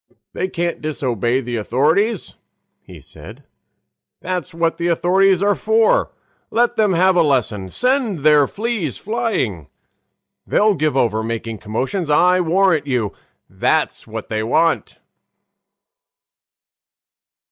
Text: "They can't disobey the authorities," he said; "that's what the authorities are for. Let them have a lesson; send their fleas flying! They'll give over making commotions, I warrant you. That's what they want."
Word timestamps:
"They 0.33 0.47
can't 0.47 0.81
disobey 0.81 1.41
the 1.41 1.57
authorities," 1.57 2.33
he 2.81 2.99
said; 2.99 3.43
"that's 4.19 4.51
what 4.51 4.77
the 4.77 4.87
authorities 4.87 5.43
are 5.43 5.53
for. 5.53 6.11
Let 6.49 6.75
them 6.75 6.93
have 6.93 7.15
a 7.15 7.21
lesson; 7.21 7.69
send 7.69 8.21
their 8.25 8.47
fleas 8.47 8.97
flying! 8.97 9.67
They'll 10.47 10.73
give 10.73 10.97
over 10.97 11.21
making 11.21 11.59
commotions, 11.59 12.09
I 12.09 12.39
warrant 12.39 12.87
you. 12.87 13.11
That's 13.47 14.07
what 14.07 14.27
they 14.27 14.41
want." 14.41 14.97